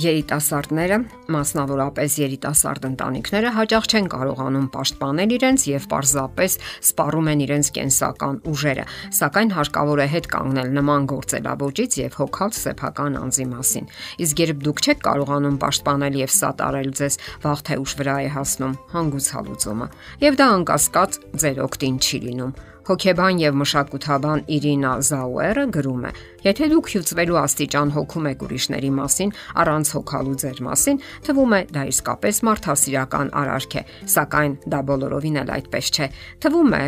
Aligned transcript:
Երիտասարդները, 0.00 0.96
մասնավորապես 1.34 2.14
երիտասարդ 2.20 2.84
ընտանիքները 2.88 3.50
հաճախ 3.56 3.88
չեն 3.90 4.06
կարողանում 4.14 4.68
պաշտպանել 4.72 5.34
իրենց 5.36 5.64
եւ 5.68 5.88
պարզապես 5.90 6.56
սպառում 6.88 7.28
են 7.32 7.42
իրենց 7.44 7.70
կենսական 7.76 8.38
ուժերը, 8.52 8.86
սակայն 9.18 9.52
հարկավոր 9.58 10.00
է 10.00 10.08
հետ 10.14 10.30
կանգնել 10.36 10.72
նման 10.78 11.10
գործելավոճից 11.12 11.98
եւ 12.00 12.18
հոգալ 12.20 12.56
սեփական 12.60 13.20
անձի 13.20 13.46
մասին։ 13.50 13.92
Իսկ 14.24 14.42
երբ 14.46 14.64
դուք 14.70 14.82
չեք 14.86 15.04
կարողանում 15.10 15.60
պաշտպանել 15.66 16.18
եւ 16.24 16.34
սատարել 16.38 16.90
ձեզ, 17.00 17.20
վաղ 17.44 17.64
թե 17.68 17.80
ուշ 17.84 17.96
վրա 18.00 18.16
է 18.24 18.32
հասնում 18.40 18.74
հանգուցալուծումը, 18.96 19.92
եւ 20.24 20.40
դա 20.40 20.50
անկասկած 20.60 21.22
ձեր 21.44 21.64
օգտին 21.68 22.00
չի 22.00 22.24
լինում 22.30 22.69
Հոկեբան 22.88 23.40
եւ 23.42 23.58
մշակութաբան 23.60 24.42
Իրինա 24.56 24.92
Զաուերը 25.10 25.64
գրում 25.76 26.06
է. 26.08 26.12
Եթե 26.46 26.68
դուք 26.72 26.90
հյուծվելու 26.94 27.38
աստիճան 27.40 27.92
հոգում 27.96 28.28
եք 28.30 28.44
ուրիշների 28.46 28.90
մասին, 28.96 29.34
առանց 29.60 29.92
հոգալու 29.96 30.36
ձեր 30.40 30.62
մասին, 30.70 31.00
թվում 31.28 31.54
է 31.58 31.60
դա 31.76 31.84
իսկապես 31.92 32.42
մարդասիրական 32.48 33.32
արարք 33.40 33.76
է, 33.76 33.84
սակայն 34.16 34.56
դա 34.72 34.80
բոլորովին 34.90 35.40
էլ 35.44 35.54
այդպես 35.60 35.92
չէ։ 35.94 36.10
Թվում 36.40 36.76
է 36.80 36.84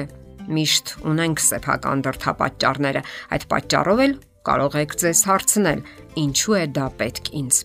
միշտ 0.53 0.95
ունենք 1.13 1.43
սեփական 1.43 2.07
դրթապաճառները, 2.09 3.03
այդ 3.37 3.49
պատճառով 3.53 4.03
էլ 4.07 4.17
կարող 4.49 4.79
եք 4.83 4.97
ձեզ 5.03 5.21
հարցնել. 5.29 5.81
ինչու 6.23 6.57
է 6.59 6.65
դա 6.77 6.87
պետք 6.99 7.27
ինձ 7.41 7.57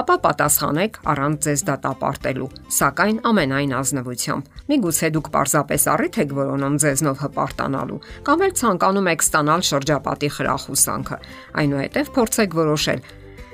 ապա 0.00 0.16
պատասխանեք 0.24 0.98
առանց 1.14 1.48
ձեզ 1.48 1.64
դատապարտելու, 1.70 2.48
սակայն 2.78 3.18
ամենայն 3.30 3.74
ազնվությամբ։ 3.80 4.62
Միգուցե 4.74 5.10
դուք 5.14 5.32
պարզապես 5.34 5.88
առիթ 5.94 6.20
եք 6.24 6.36
որոնում 6.38 6.78
ձեզնով 6.84 7.20
հպարտանալու, 7.24 8.00
կամ 8.28 8.46
էլ 8.48 8.56
ցանկանում 8.60 9.10
եք 9.14 9.26
ստանալ 9.28 9.66
շրջապատի 9.74 10.32
խրախուսանքը։ 10.38 11.20
Այնուհետև 11.64 12.14
փորձեք 12.14 12.58
որոշել, 12.64 13.04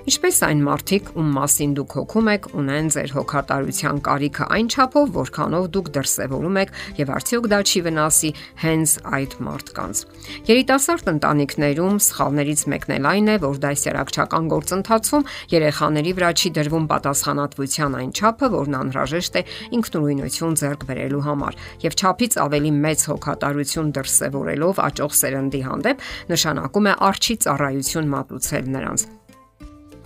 Ինչպես 0.09 0.39
այն 0.47 0.61
մարդիկ, 0.65 1.09
ում 1.21 1.33
մասին 1.37 1.73
դուք 1.77 1.95
հոգում 1.99 2.29
եք, 2.33 2.47
ունեն 2.57 2.87
ձեր 2.95 3.11
հոգատարության 3.17 3.99
կարիքը 4.07 4.47
այն 4.57 4.69
չափով, 4.73 5.11
որքանով 5.13 5.67
դուք 5.77 5.91
դրսևորում 5.97 6.57
եք 6.61 6.73
եւ 7.01 7.13
արդյոք 7.17 7.49
դա 7.53 7.59
չի 7.69 7.83
վնասի 7.85 8.31
հենց 8.63 8.95
այդ 9.21 9.37
մարդկանց։ 9.45 10.01
Երիտասարդ 10.49 11.11
ընտանիքներում 11.13 12.01
սխալներից 12.01 12.65
մեկն 12.73 12.95
էլ 12.97 13.11
այն 13.11 13.29
է, 13.29 13.37
որ 13.45 13.61
դասերակցական 13.61 14.51
գործընթացում 14.55 15.27
երեխաների 15.53 16.13
վրա 16.17 16.31
չի 16.41 16.53
դրվում 16.57 16.89
պատասխանատվության 16.97 18.01
այն 18.01 18.11
չափը, 18.17 18.51
որն 18.57 18.81
անհրաժեշտ 18.81 19.37
է 19.37 19.45
ինքնուրույնություն 19.81 20.59
ձեռք 20.65 20.89
բերելու 20.89 21.25
համար 21.29 21.61
եւ 21.85 22.01
չափից 22.01 22.41
ավելի 22.41 22.75
մեծ 22.89 23.07
հոգատարություն 23.13 23.95
դրսևորելով 24.01 24.85
աճող 24.89 25.17
սերնդի 25.21 25.63
հանդեպ 25.69 26.05
նշանակում 26.33 26.91
է 26.91 26.99
արչի 27.11 27.41
ծառայություն 27.45 28.15
մատուցել 28.17 28.71
նրանց 28.81 29.20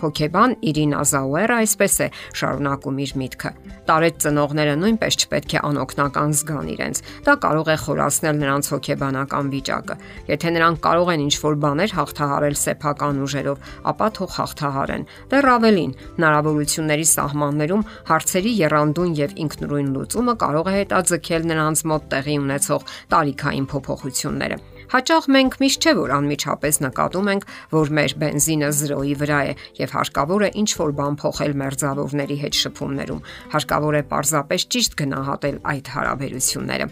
Հոկեբան 0.01 0.55
Իրինա 0.69 1.01
Զաուերը 1.11 1.55
այսպես 1.63 1.95
է 2.05 2.07
շարունակում 2.39 2.99
իր 3.05 3.11
միտքը. 3.21 3.51
Տարեց 3.85 4.15
ծնողները 4.25 4.75
նույնպես 4.81 5.17
չպետք 5.21 5.55
է 5.55 5.61
անօքնական 5.69 6.35
զգան 6.35 6.69
իրենց։ 6.75 7.01
Դա 7.25 7.35
կարող 7.45 7.69
է 7.69 7.77
խորացնել 7.85 8.39
նրանց 8.41 8.69
հոգեբանական 8.75 9.51
վիճակը։ 9.55 9.97
Եթե 10.31 10.53
նրանք 10.55 10.81
կարող 10.85 11.11
են 11.15 11.25
ինչ-որ 11.25 11.57
բաներ 11.65 11.95
հաղթահարել 11.95 12.57
սեփական 12.65 13.23
ուժերով, 13.25 13.65
ապա 13.93 14.07
թող 14.19 14.31
հաղթահարեն։ 14.35 15.07
Դեռ 15.35 15.49
ավելին, 15.55 15.95
հնարավորությունների 16.19 17.07
սահմաններում 17.15 17.87
հարցերի 18.09 18.55
երանդուն 18.65 19.17
եւ 19.21 19.35
ինքնուրույն 19.45 19.91
լուծումը 19.95 20.35
կարող 20.45 20.71
է 20.71 20.77
հետաձգել 20.81 21.51
նրանց 21.55 21.85
մոտ 21.93 22.09
տեղի 22.15 22.39
ունեցող 22.45 22.89
տարիքային 23.15 23.69
փոփոխությունները։ 23.75 24.74
Հաճախ 24.95 25.25
մենք 25.27 25.55
միշտ 25.59 25.85
չէ 25.85 25.91
որ 25.97 26.11
անմիջապես 26.15 26.77
նկատում 26.85 27.29
ենք, 27.33 27.45
որ 27.73 27.89
մեր 27.97 28.13
բենզինը 28.21 28.67
0-ի 28.77 29.15
վրա 29.19 29.39
է 29.43 29.55
եւ 29.81 29.95
հարկավոր 29.95 30.45
է 30.47 30.49
ինչ 30.61 30.69
որ 30.79 30.93
բան 30.99 31.17
փոխել 31.19 31.55
մերձավորների 31.61 32.37
հետ 32.45 32.59
շփումներում։ 32.61 33.19
Հարկավոր 33.55 33.97
է 33.99 34.01
պարզապես 34.13 34.65
ճիշտ 34.75 34.95
գնահատել 35.01 35.57
այդ 35.73 35.91
հարաբերությունները։ 35.95 36.87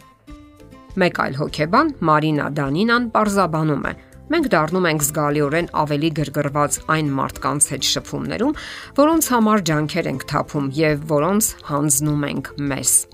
Մեկ 0.99 1.23
այլ 1.23 1.39
հոգեբան 1.39 1.95
Մարինա 2.11 2.49
Դանինան 2.59 3.07
պարզաբանում 3.15 3.87
է. 3.87 3.93
մենք 4.33 4.45
դառնում 4.51 4.85
ենք 4.89 5.01
զգալիորեն 5.07 5.67
ավելի 5.83 6.09
գրգռված 6.19 6.77
այն 6.95 7.09
մարդկանց 7.23 7.63
հետ 7.71 7.89
շփումներում, 7.93 8.55
որոնց 8.99 9.23
համար 9.35 9.65
ջանքեր 9.69 10.11
ենք 10.11 10.23
թափում 10.31 10.71
եւ 10.79 11.03
որոնց 11.11 11.51
հանձնում 11.71 12.23
ենք 12.33 12.55
մեզ։ 12.71 13.12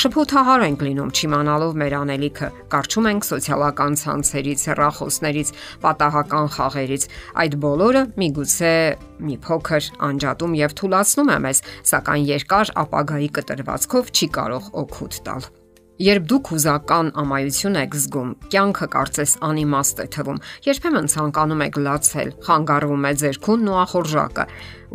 Շփոթահար 0.00 0.64
ենք 0.66 0.82
լինում 0.86 1.12
չիմանալով 1.14 1.76
մեր 1.80 1.96
անելիքը, 2.00 2.48
կարճում 2.72 3.08
ենք 3.10 3.28
սոցիալական 3.28 3.98
ցանցերից, 4.00 4.64
հեռախոսներից, 4.70 5.52
պատահական 5.84 6.50
խաղերից։ 6.56 7.06
Այդ 7.44 7.56
բոլորը 7.64 8.02
միգուցե 8.24 8.74
մի 9.28 9.38
փոքր 9.46 9.88
անջատում 10.10 10.58
եւ 10.60 10.76
թուլացնում 10.80 11.30
է 11.30 11.38
մեզ, 11.46 11.64
սակայն 11.92 12.28
երկար 12.30 12.74
ապագայի 12.84 13.32
կտրվածքով 13.40 14.12
չի 14.16 14.28
կարող 14.40 14.70
օգուտ 14.84 15.24
տալ։ 15.28 15.50
Երբ 16.00 16.28
դուք 16.32 16.48
հուզական 16.48 17.08
ամայություն 17.20 17.74
եք 17.76 17.96
զգում, 18.00 18.28
կյանքը 18.54 18.86
կարծես 18.94 19.34
անիմաստ 19.44 19.98
է 20.00 20.06
թվում, 20.14 20.38
երբեմն 20.64 21.10
ցանկանում 21.12 21.64
եք 21.66 21.80
լացել, 21.84 22.30
խանգարվում 22.46 23.04
է 23.04 23.12
ձեր 23.20 23.40
քունն 23.44 23.68
ու 23.68 23.76
ախորժակը, 23.82 24.46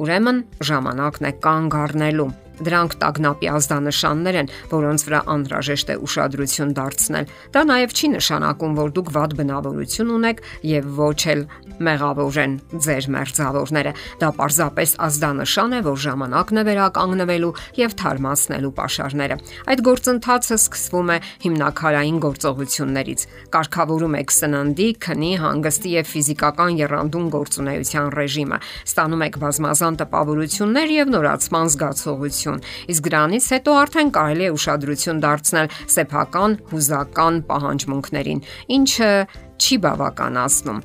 ուրեմն 0.01 0.41
ժամանակն 0.71 1.29
է 1.29 1.31
կանգ 1.45 1.77
առնելու 1.83 2.27
Դրանք 2.55 2.95
տագնապի 3.01 3.47
ազդանշաններ 3.51 4.35
են, 4.39 4.49
որոնց 4.71 5.05
վրա 5.05 5.19
անհրաժեշտ 5.35 5.91
է 5.91 5.95
ուշադրություն 6.05 6.71
դարձնել։ 6.79 7.25
Դա 7.55 7.61
նաև 7.67 7.95
չի 7.95 8.07
նշանակում, 8.16 8.75
որ 8.79 8.93
դուք 8.95 9.09
վատ 9.16 9.35
բնավորություն 9.39 10.13
ունեք 10.16 10.41
եւ 10.71 10.91
ոչ 10.95 11.19
էլ 11.35 11.41
մեղավոր 11.75 12.38
են 12.45 12.53
ձեր 12.85 13.07
մերձավորները։ 13.16 13.91
Դա 14.21 14.29
պարզապես 14.39 14.91
ազդանշան 15.05 15.75
է, 15.75 15.79
որ 15.85 15.97
ժամանակն 16.05 16.59
է 16.61 16.63
վերականգնվելու 16.69 17.51
եւ 17.79 17.95
թարմացնելու 17.99 18.73
pašարները։ 18.79 19.37
Այդ 19.75 19.83
գործընթացը 19.89 20.55
սկսվում 20.55 21.11
է 21.11 21.17
հիմնակարային 21.45 22.19
գործողություններից։ 22.25 23.25
Կարգավորում 23.55 24.17
եք 24.22 24.35
սննդի, 24.35 24.89
քնի, 25.05 25.31
հանգստի 25.43 25.91
եւ 25.95 26.09
ֆիզիկական 26.16 26.79
երանդուն 26.79 27.27
գործունեության 27.35 28.07
ռեժիմը։ 28.16 28.59
Ստանում 28.85 29.25
եք 29.25 29.39
բազմազան 29.43 29.99
տպավորություններ 30.05 30.95
եւ 30.95 31.13
նորացման 31.16 31.72
զգացողություն 31.75 32.44
հաջողություն։ 32.45 32.61
Իսկ 32.94 33.07
դրանից 33.09 33.47
հետո 33.56 33.78
արդեն 33.81 34.11
կարելի 34.17 34.45
է 34.45 34.51
ուշադրություն 34.56 35.23
դարձնել 35.25 35.72
սեփական 35.95 36.59
հուզական 36.73 37.41
պահանջմունքներին, 37.50 38.45
ինչը 38.78 39.11
չի 39.56 39.75
բավականացնում 39.85 40.79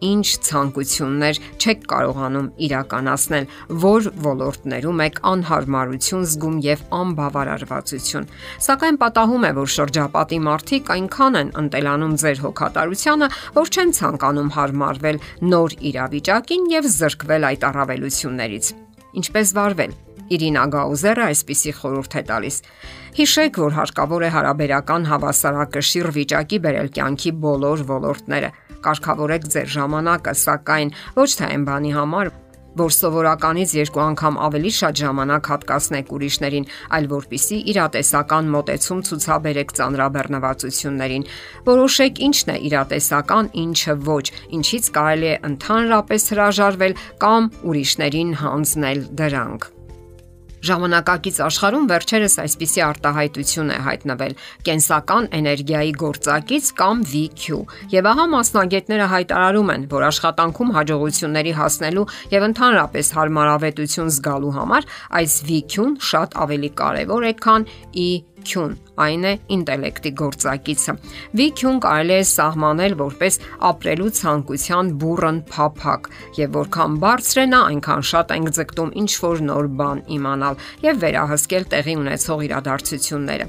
ինչ 0.00 0.28
ցանկություններ 0.48 1.38
չեք 1.60 1.82
կարողանում 1.92 2.46
իրականացնել, 2.64 3.48
որ 3.84 4.06
ոլորտներում 4.24 5.02
եք 5.04 5.20
անհարմարություն 5.28 6.24
զգում 6.30 6.56
եւ 6.64 6.84
անբավարարվածություն։ 7.00 8.30
Սակայն 8.64 9.00
պատահում 9.04 9.44
է, 9.44 9.52
որ 9.60 9.72
շրջապատի 9.76 10.40
մարդիկ 10.48 10.92
այնքան 10.96 11.40
են 11.44 11.54
ընտելանում 11.60 12.14
ձեր 12.24 12.44
հոգատարությանը, 12.48 13.32
որ 13.60 13.74
չեն 13.76 13.96
ցանկանում 14.00 14.52
հարմարվել 14.56 15.24
նոր 15.52 15.76
իրավիճակին 15.92 16.70
եւ 16.80 16.92
զրկվել 16.96 17.50
այդ 17.50 17.68
առավելություններից։ 17.70 18.72
Ինչպես 19.20 19.52
վարվել 19.58 19.92
Իրինա 20.30 20.64
Գաուզերը 20.74 21.24
այսպիսի 21.30 21.72
խորհուրդ 21.80 22.18
է 22.20 22.22
տալիս. 22.30 22.56
Հիշեք, 23.20 23.62
որ 23.64 23.78
հարկավոր 23.78 24.26
է 24.26 24.30
հարաբերական 24.36 25.08
հավասարակշիռ 25.10 26.10
վիճակի 26.18 26.60
բերել 26.66 26.92
կյանքի 27.00 27.32
բոլոր 27.46 27.82
ոլորտները։ 27.90 28.52
Կարգավորեք 28.84 29.50
ձեր 29.54 29.74
ժամանակը, 29.76 30.36
սակայն 30.44 30.94
ոչ 31.18 31.30
թե 31.40 31.50
այն 31.50 31.66
բանի 31.68 31.92
համար, 31.96 32.30
որ 32.78 32.92
սովորականից 32.94 33.72
երկու 33.74 34.02
անգամ 34.04 34.36
ավելի 34.46 34.70
շատ 34.76 35.00
ժամանակ 35.00 35.48
հատկացնեք 35.52 36.12
ուրիշներին, 36.16 36.68
այլ 36.96 37.08
որpիսի 37.10 37.58
իրատեսական 37.72 38.52
մոտեցում 38.54 39.02
ցուցաբերեք 39.10 39.74
ծանրաբեռնվածություններին։ 39.80 41.26
Որոշեք 41.66 42.22
ինչն 42.28 42.54
է 42.54 42.56
իրատեսական, 42.70 43.50
ինչը 43.64 43.98
ոչ, 44.06 44.24
ինչից 44.60 44.94
կարելի 45.00 45.28
է 45.34 45.36
ընդհանրապես 45.50 46.30
հրաժարվել 46.34 46.96
կամ 47.26 47.52
ուրիշներին 47.74 48.32
հանձնել 48.44 49.06
դրանք։ 49.18 49.70
Ժամանակակից 50.60 51.36
աշխարհում 51.46 51.86
վերջերս 51.90 52.34
այսպիսի 52.44 52.82
արտահայտություն 52.84 53.70
է 53.70 53.78
հայտնվել՝ 53.86 54.34
կենսական 54.68 55.28
էներգիայի 55.40 55.92
գործակից 56.02 56.70
կամ 56.80 57.04
VQ։ 57.12 57.60
Եվ 57.94 58.08
ահա 58.10 58.26
մասնագետները 58.34 59.06
հայտարարում 59.14 59.72
են, 59.74 59.86
որ 59.94 60.06
աշխատանքում 60.10 60.74
հաջողությունների 60.76 61.54
հասնելու 61.60 62.06
եւ 62.36 62.46
ընդհանրապես 62.50 63.12
հարմարավետություն 63.16 64.12
զգալու 64.20 64.54
համար 64.60 64.90
այս 65.20 65.38
VQ-ն 65.48 65.96
շատ 66.10 66.36
ավելի 66.44 66.70
կարեւոր 66.80 67.30
է, 67.30 67.32
քան 67.40 67.68
EQ-ն 68.40 68.72
այն 69.00 69.24
է 69.28 69.32
ինտելեկտի 69.54 70.10
գործակիցը։ 70.20 70.94
VQ-ն 71.36 71.78
կարելի 71.84 72.16
է 72.16 72.24
սահմանել 72.30 72.96
որպես 73.00 73.38
ապրելու 73.70 74.10
ցանկության 74.20 74.92
բուրըն 75.02 75.40
փափակ, 75.52 76.10
եւ 76.40 76.58
որքան 76.58 76.98
բարձր 77.04 77.40
է 77.44 77.46
նա, 77.52 77.62
այնքան 77.70 78.04
շատ 78.10 78.34
ենք 78.36 78.52
ձգտում 78.58 78.92
ինչ 79.04 79.10
որ 79.24 79.42
նոր 79.50 79.70
բան 79.80 80.04
իմանալ 80.16 80.60
եւ 80.88 81.00
վերահսկել 81.04 81.66
տեղի 81.74 81.96
ունեցող 82.00 82.44
իրադարձությունները։ 82.50 83.48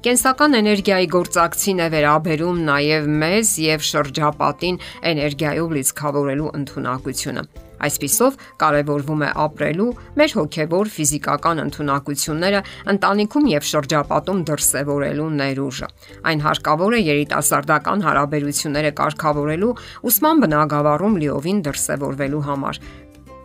Կենսական 0.00 0.56
էներգիայի 0.56 1.08
գործակցին 1.12 1.80
է 1.84 1.88
վերաբերում 1.92 2.60
նաև 2.70 3.10
մեզ 3.20 3.50
եւ 3.68 3.82
շրջապատին 3.90 4.78
էներգիայով 5.10 5.74
լիցքավորելու 5.76 6.54
ընտունակությունը։ 6.60 7.69
Այսպիսով 7.86 8.38
կարևորվում 8.60 9.24
է 9.26 9.30
ապրելու 9.44 9.88
մեր 10.20 10.34
հոգեվոր 10.38 10.90
ֆիզիկական 10.94 11.62
ընտունակությունները 11.64 12.62
ընտանիքում 12.94 13.50
եւ 13.50 13.68
շրջապատում 13.70 14.42
դրսեւորելու 14.50 15.28
ներուժը։ 15.40 15.88
Այն 16.30 16.42
հարկավոր 16.46 16.96
է 16.96 17.00
երիտասարդական 17.10 18.04
հարաբերությունները 18.08 18.90
կարգավորելու 19.00 19.76
ուսման 20.10 20.44
բնագավառում 20.44 21.20
լիովին 21.24 21.62
դրսեւորվելու 21.70 22.44
համար 22.50 22.82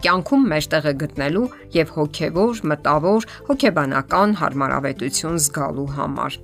կյանքում 0.06 0.44
մեջտեղը 0.52 0.92
գտնելու 1.02 1.46
եւ 1.74 1.94
հոգեվոր, 1.96 2.60
մտավոր, 2.72 3.26
հոգեբանական 3.48 4.36
հարմարավետություն 4.42 5.40
զգալու 5.46 5.88
համար։ 5.96 6.38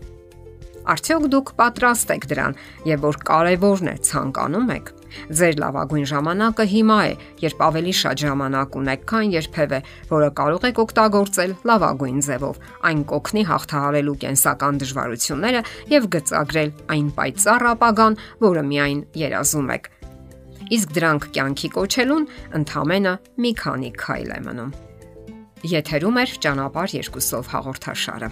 Արդյոք 0.89 1.27
դուք 1.29 1.51
պատրաստ 1.59 2.11
եք 2.15 2.25
դրան 2.31 2.57
եւ 2.89 3.05
որ 3.05 3.17
կարեւորն 3.27 3.89
է 3.91 3.95
ցանկանում 4.07 4.71
եք։ 4.75 4.91
Ձեր 5.11 5.57
լավագույն 5.61 6.05
ժամանակը 6.11 6.65
հիմա 6.71 6.97
է, 7.05 7.13
երբ 7.43 7.63
ավելի 7.67 7.93
շատ 8.01 8.21
ժամանակ 8.23 8.77
ունեք, 8.81 9.01
քան 9.11 9.33
երբևէ, 9.35 9.79
որը 10.11 10.29
կարող 10.39 10.67
եք 10.71 10.81
օգտագործել 10.81 11.55
լավագույն 11.69 12.21
ձևով։ 12.27 12.61
Այն 12.89 13.01
կօգնի 13.11 13.43
հաղթահարելու 13.51 14.17
կենսական 14.23 14.79
դժվարությունները 14.81 15.63
եւ 15.91 16.07
գծագրել 16.15 16.71
այն 16.95 17.09
պայծառ 17.19 17.67
ապագան, 17.71 18.17
որը 18.47 18.63
միայն 18.71 19.01
երազում 19.21 19.73
եք։ 19.75 19.91
Իսկ 20.71 20.93
դրանք 20.95 21.27
կյանքի 21.35 21.69
կոչելուն 21.75 22.29
ընդամենը 22.61 23.13
մի 23.43 23.51
քանի 23.59 23.91
քայլ 24.01 24.31
է 24.31 24.39
մնում։ 24.47 24.71
Եթերում 25.71 26.21
է 26.21 26.23
ճանապարհ 26.41 26.95
երկուսով 27.01 27.51
հաղորդաշարը։ 27.51 28.31